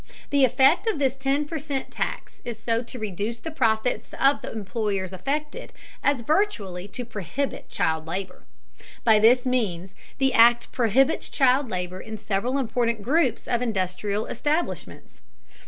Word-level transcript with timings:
The 0.31 0.43
effect 0.45 0.87
of 0.87 0.97
this 0.97 1.15
ten 1.15 1.45
per 1.45 1.59
cent 1.59 1.91
tax 1.91 2.41
is 2.43 2.57
so 2.57 2.81
to 2.81 2.97
reduce 2.97 3.39
the 3.39 3.51
profits 3.51 4.15
of 4.19 4.41
the 4.41 4.51
employers 4.51 5.13
affected, 5.13 5.71
as 6.03 6.21
virtually 6.21 6.87
to 6.87 7.05
prohibit 7.05 7.69
child 7.69 8.07
labor. 8.07 8.41
By 9.03 9.19
this 9.19 9.45
means 9.45 9.93
the 10.17 10.33
act 10.33 10.71
prohibits 10.71 11.29
child 11.29 11.69
labor 11.69 12.01
in 12.01 12.17
several 12.17 12.57
important 12.57 13.03
groups 13.03 13.47
of 13.47 13.61
industrial 13.61 14.25
establishments. 14.25 15.21